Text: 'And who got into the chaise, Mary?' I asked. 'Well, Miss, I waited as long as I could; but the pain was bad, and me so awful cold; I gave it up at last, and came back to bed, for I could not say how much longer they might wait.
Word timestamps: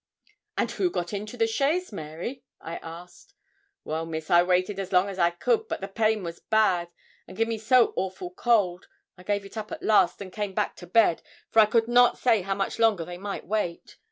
'And 0.57 0.71
who 0.71 0.89
got 0.89 1.13
into 1.13 1.37
the 1.37 1.45
chaise, 1.45 1.91
Mary?' 1.91 2.43
I 2.59 2.77
asked. 2.77 3.35
'Well, 3.83 4.07
Miss, 4.07 4.31
I 4.31 4.41
waited 4.41 4.79
as 4.79 4.91
long 4.91 5.09
as 5.09 5.19
I 5.19 5.29
could; 5.29 5.67
but 5.67 5.79
the 5.79 5.87
pain 5.87 6.23
was 6.23 6.39
bad, 6.39 6.91
and 7.27 7.37
me 7.37 7.59
so 7.59 7.93
awful 7.95 8.31
cold; 8.31 8.87
I 9.15 9.21
gave 9.21 9.45
it 9.45 9.57
up 9.57 9.71
at 9.71 9.83
last, 9.83 10.19
and 10.19 10.33
came 10.33 10.55
back 10.55 10.75
to 10.77 10.87
bed, 10.87 11.21
for 11.51 11.59
I 11.59 11.67
could 11.67 11.87
not 11.87 12.17
say 12.17 12.41
how 12.41 12.55
much 12.55 12.79
longer 12.79 13.05
they 13.05 13.19
might 13.19 13.45
wait. 13.45 13.97